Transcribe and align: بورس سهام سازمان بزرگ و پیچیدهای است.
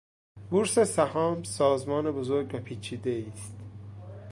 بورس 0.49 0.79
سهام 0.79 1.43
سازمان 1.43 2.11
بزرگ 2.11 2.51
و 2.55 2.59
پیچیدهای 2.59 3.25
است. 3.25 3.55